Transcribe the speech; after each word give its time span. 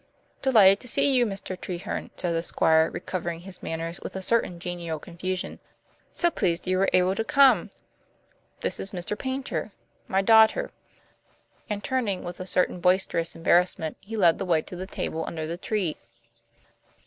"Delighted 0.41 0.79
to 0.79 0.87
see 0.87 1.13
you, 1.13 1.27
Mr. 1.27 1.55
Treherne," 1.55 2.09
said 2.17 2.33
the 2.33 2.41
Squire, 2.41 2.89
recovering 2.89 3.41
his 3.41 3.61
manners 3.61 3.99
with 4.01 4.15
a 4.15 4.21
certain 4.23 4.59
genial 4.59 4.97
confusion. 4.97 5.59
"So 6.11 6.31
pleased 6.31 6.65
you 6.65 6.79
were 6.79 6.89
able 6.91 7.13
to 7.13 7.23
come. 7.23 7.69
This 8.61 8.79
is 8.79 8.93
Mr. 8.93 9.15
Paynter 9.15 9.71
my 10.07 10.23
daughter," 10.23 10.71
and, 11.69 11.83
turning 11.83 12.23
with 12.23 12.39
a 12.39 12.47
certain 12.47 12.79
boisterous 12.79 13.35
embarrassment, 13.35 13.95
he 14.01 14.17
led 14.17 14.39
the 14.39 14.45
way 14.45 14.63
to 14.63 14.75
the 14.75 14.87
table 14.87 15.23
under 15.27 15.45
the 15.45 15.55
tree. 15.55 15.97